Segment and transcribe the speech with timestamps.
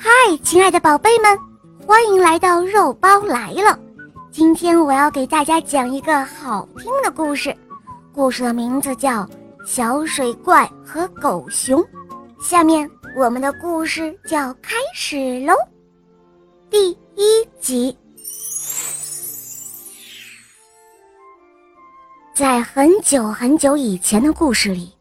[0.00, 1.36] 嗨，亲爱的宝贝们，
[1.84, 3.76] 欢迎来到肉包来了。
[4.30, 7.52] 今天我要给大家讲一个好听的故事，
[8.14, 9.24] 故事的名字叫
[9.66, 11.82] 《小水怪和狗熊》。
[12.40, 15.52] 下面我们的故事就要开始喽。
[16.70, 17.98] 第一集，
[22.36, 24.94] 在很久很久以前的故事里，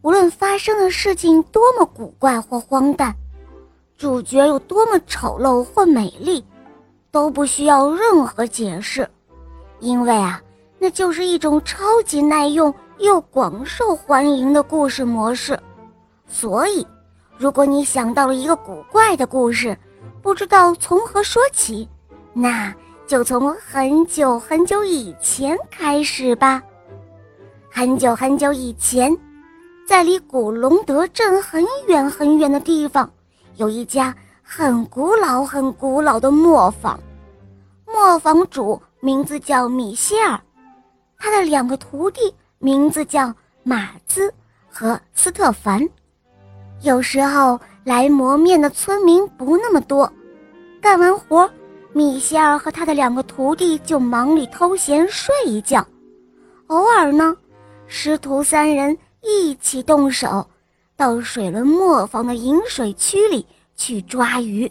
[0.00, 3.14] 无论发生的事情多么古怪或荒诞。
[3.98, 6.44] 主角有多么丑陋或美丽，
[7.10, 9.10] 都不需要任何解释，
[9.80, 10.40] 因为啊，
[10.78, 15.58] 那就是一种超级耐用又广受欢迎的故事模式。
[16.28, 16.86] 所以，
[17.36, 19.76] 如果你想到了一个古怪的故事，
[20.22, 21.88] 不知道从何说起，
[22.32, 22.72] 那
[23.04, 26.62] 就从很久很久以前开始吧。
[27.68, 29.18] 很久很久以前，
[29.88, 33.10] 在离古龙德镇很远很远的地方。
[33.58, 36.98] 有一家很古老、很古老的磨坊，
[37.86, 40.40] 磨坊主名字叫米歇尔，
[41.18, 44.32] 他的两个徒弟名字叫马兹
[44.70, 45.86] 和斯特凡。
[46.82, 50.10] 有时候来磨面的村民不那么多，
[50.80, 51.50] 干完活，
[51.92, 55.84] 米歇尔和他的两个徒弟就忙里偷闲睡一觉。
[56.68, 57.36] 偶尔呢，
[57.88, 60.48] 师徒三人一起动手。
[60.98, 63.46] 到水轮磨坊的引水区里
[63.76, 64.68] 去抓鱼。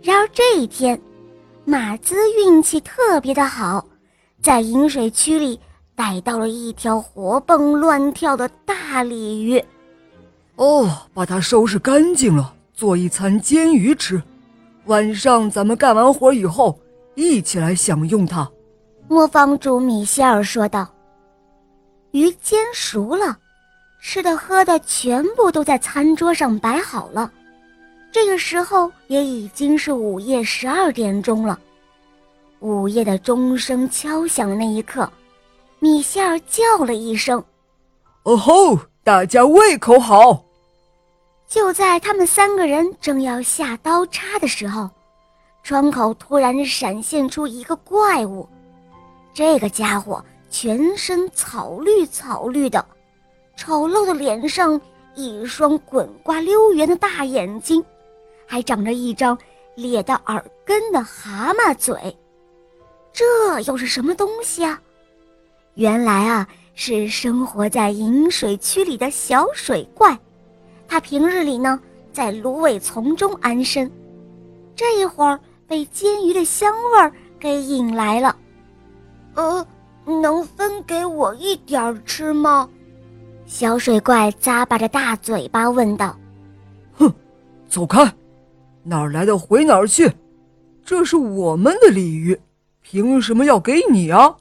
[0.00, 0.98] 然而这一天，
[1.64, 3.84] 马兹运气特别的好，
[4.40, 5.58] 在引水区里
[5.96, 9.60] 逮到了一条活蹦乱跳的大鲤鱼。
[10.54, 14.22] 哦，把它收拾干净了，做一餐煎鱼吃。
[14.84, 16.78] 晚上咱们干完活以后，
[17.16, 18.48] 一起来享用它。
[19.08, 20.86] 磨坊主米歇尔说道
[22.12, 23.36] ：“鱼煎熟了。”
[24.10, 27.30] 吃的喝的全部都在餐桌上摆好了，
[28.10, 31.60] 这个时候也已经是午夜十二点钟了。
[32.60, 35.12] 午夜的钟声敲响的那一刻，
[35.78, 37.44] 米歇尔叫了一声
[38.24, 38.78] ：“哦吼！
[39.04, 40.42] 大家胃口好。”
[41.46, 44.88] 就在他们三个人正要下刀叉的时候，
[45.62, 48.48] 窗口突然闪现出一个怪物。
[49.34, 52.82] 这个家伙全身草绿草绿的。
[53.58, 54.80] 丑陋的脸上，
[55.16, 57.84] 一双滚瓜溜圆的大眼睛，
[58.46, 59.36] 还长着一张
[59.74, 62.16] 咧到耳根的蛤蟆嘴。
[63.12, 64.80] 这又是什么东西啊？
[65.74, 70.16] 原来啊，是生活在饮水区里的小水怪。
[70.86, 71.80] 它平日里呢，
[72.12, 73.90] 在芦苇丛中安身，
[74.76, 78.36] 这一会儿被煎鱼的香味儿给引来了。
[79.34, 79.66] 呃，
[80.06, 82.68] 能分给我一点儿吃吗？
[83.48, 86.14] 小水怪咂巴着大嘴巴问道
[86.92, 87.10] ：“哼，
[87.66, 88.04] 走开！
[88.82, 90.12] 哪儿来的回哪儿去！
[90.84, 92.38] 这是我们的鲤鱼，
[92.82, 94.36] 凭什么要给你啊？”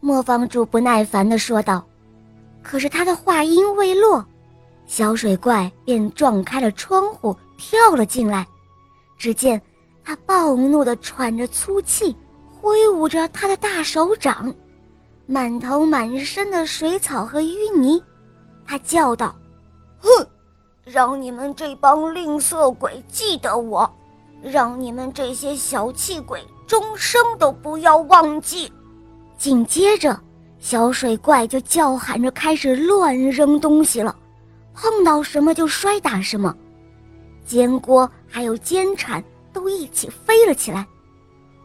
[0.00, 1.86] 磨坊主不耐烦地说道。
[2.60, 4.22] 可是他的话音未落，
[4.84, 8.44] 小水怪便撞开了窗户跳了进来。
[9.16, 9.62] 只见
[10.04, 12.14] 他暴怒地喘着粗气，
[12.60, 14.52] 挥舞着他的大手掌。
[15.30, 18.02] 满头满身的水草和淤泥，
[18.66, 19.36] 他叫道
[20.00, 20.26] ：“哼，
[20.86, 23.94] 让你们这帮吝啬鬼记得我，
[24.40, 28.72] 让你们这些小气鬼终生都不要忘记。”
[29.36, 30.18] 紧接着，
[30.60, 34.16] 小水怪就叫喊着开始乱扔东西了，
[34.72, 36.56] 碰到什么就摔打什么，
[37.44, 39.22] 煎锅还有煎铲
[39.52, 40.86] 都一起飞了起来，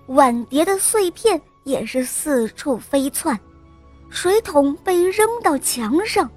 [0.07, 3.39] 碗碟的碎片也是四处飞窜。
[4.13, 6.29] 水桶被扔到墙上，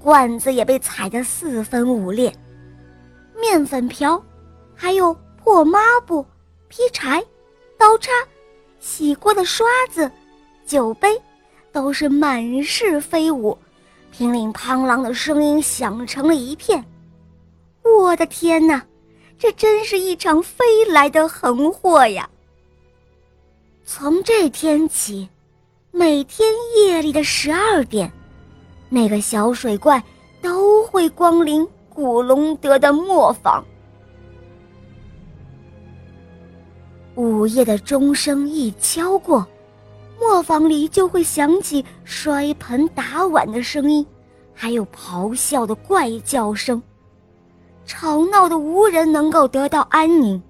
[0.00, 2.34] 罐子也被踩得四分五裂，
[3.38, 4.20] 面粉瓢，
[4.74, 6.24] 还有破抹布、
[6.68, 7.22] 劈柴、
[7.76, 8.10] 刀叉、
[8.80, 10.10] 洗锅的刷子、
[10.66, 11.20] 酒杯，
[11.70, 13.56] 都是满是飞舞，
[14.10, 16.82] 乒铃乓啷的声音响成了一片。
[17.82, 18.82] 我的天哪，
[19.38, 22.26] 这真是一场飞来的横祸呀！
[23.84, 25.28] 从这天起。
[25.94, 28.10] 每天夜里的十二点，
[28.88, 30.02] 那个小水怪
[30.40, 33.62] 都会光临古龙德的磨坊。
[37.14, 39.46] 午夜的钟声一敲过，
[40.18, 44.04] 磨坊里就会响起摔盆打碗的声音，
[44.54, 46.82] 还有咆哮的怪叫声，
[47.84, 50.42] 吵闹的无人能够得到安宁。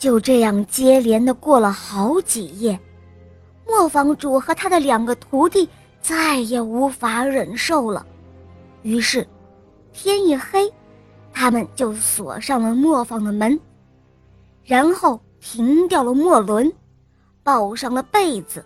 [0.00, 2.76] 就这样接连的过了好几夜。
[3.66, 5.68] 磨坊主和他的两个徒弟
[6.00, 8.04] 再也无法忍受了，
[8.82, 9.26] 于是，
[9.92, 10.72] 天一黑，
[11.32, 13.58] 他们就锁上了磨坊的门，
[14.64, 16.70] 然后停掉了磨轮，
[17.42, 18.64] 抱上了被子，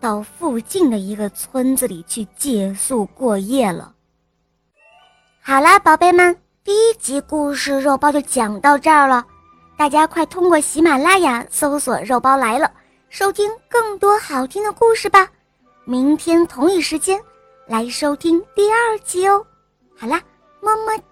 [0.00, 3.94] 到附近的一个村子里去借宿过夜了。
[5.40, 9.24] 好啦，宝贝们，第一集故事肉包就讲到这儿了，
[9.76, 12.70] 大家快通过喜马拉雅搜索“肉包来了”，
[13.10, 15.28] 收听更多好听的故事吧。
[15.84, 17.18] 明天同一时间
[17.66, 19.44] 来收听第二集哦。
[19.96, 20.22] 好啦，
[20.60, 21.02] 么么。